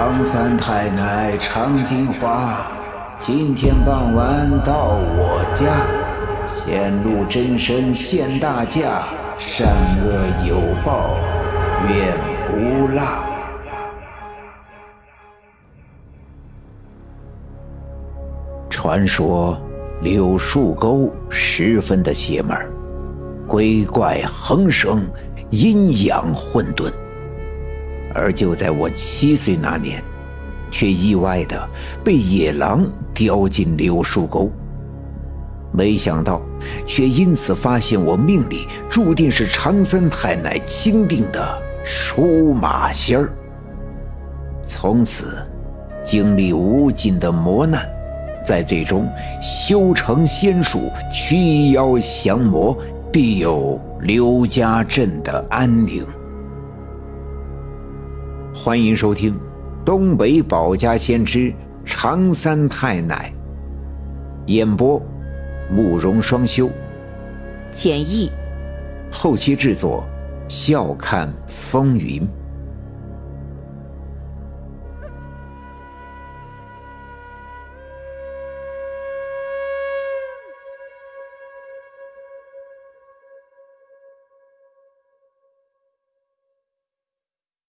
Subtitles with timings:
[0.00, 2.68] 常三太奶常金花，
[3.18, 5.84] 今天傍晚到我家，
[6.46, 9.02] 显露真身现大驾，
[9.36, 9.66] 善
[10.00, 11.16] 恶有报
[11.88, 12.14] 愿
[12.46, 13.02] 不落。
[18.70, 19.60] 传说
[20.00, 22.56] 柳树沟十分的邪门，
[23.48, 25.02] 鬼怪横生，
[25.50, 26.88] 阴阳混沌。
[28.18, 30.02] 而就在我七岁那年，
[30.70, 31.68] 却意外的
[32.04, 32.84] 被野狼
[33.14, 34.50] 叼进柳树沟。
[35.70, 36.40] 没想到，
[36.84, 43.30] 却因此发现我命里注定是长三太奶钦定的出马仙儿。
[44.66, 45.46] 从此，
[46.02, 47.88] 经历无尽的磨难，
[48.44, 49.06] 在最终
[49.40, 52.76] 修成仙术，驱妖降魔，
[53.12, 56.04] 必有刘家镇的安宁。
[58.60, 59.34] 欢迎收听
[59.84, 63.32] 《东北保家先知长三太奶》，
[64.52, 65.00] 演播
[65.70, 66.68] 慕容双修，
[67.70, 68.28] 简易，
[69.12, 70.04] 后期制作
[70.48, 72.20] 笑看风云。